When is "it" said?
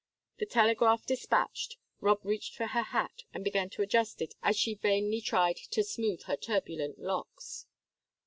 4.19-4.33